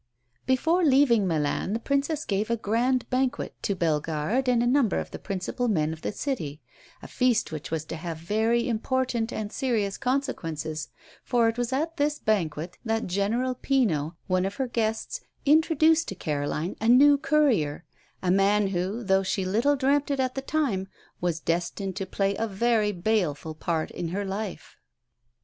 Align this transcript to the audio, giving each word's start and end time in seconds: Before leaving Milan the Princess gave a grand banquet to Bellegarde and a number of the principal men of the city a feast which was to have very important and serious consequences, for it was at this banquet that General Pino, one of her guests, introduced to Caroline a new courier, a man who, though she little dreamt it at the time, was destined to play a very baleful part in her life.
Before 0.47 0.83
leaving 0.83 1.27
Milan 1.27 1.73
the 1.73 1.79
Princess 1.79 2.25
gave 2.25 2.49
a 2.49 2.57
grand 2.57 3.07
banquet 3.11 3.53
to 3.61 3.75
Bellegarde 3.75 4.49
and 4.51 4.63
a 4.63 4.65
number 4.65 4.97
of 4.97 5.11
the 5.11 5.19
principal 5.19 5.67
men 5.67 5.93
of 5.93 6.01
the 6.01 6.11
city 6.11 6.59
a 7.03 7.07
feast 7.07 7.51
which 7.51 7.69
was 7.69 7.85
to 7.85 7.95
have 7.97 8.17
very 8.17 8.67
important 8.67 9.31
and 9.31 9.51
serious 9.51 9.99
consequences, 9.99 10.89
for 11.23 11.47
it 11.49 11.59
was 11.59 11.71
at 11.71 11.97
this 11.97 12.17
banquet 12.17 12.79
that 12.83 13.05
General 13.05 13.53
Pino, 13.53 14.15
one 14.25 14.43
of 14.43 14.55
her 14.55 14.65
guests, 14.67 15.21
introduced 15.45 16.07
to 16.07 16.15
Caroline 16.15 16.75
a 16.81 16.87
new 16.87 17.15
courier, 17.19 17.85
a 18.23 18.31
man 18.31 18.69
who, 18.69 19.03
though 19.03 19.21
she 19.21 19.45
little 19.45 19.75
dreamt 19.75 20.09
it 20.09 20.19
at 20.19 20.33
the 20.33 20.41
time, 20.41 20.87
was 21.21 21.39
destined 21.39 21.95
to 21.97 22.07
play 22.07 22.35
a 22.37 22.47
very 22.47 22.91
baleful 22.91 23.53
part 23.53 23.91
in 23.91 24.07
her 24.07 24.25
life. 24.25 24.77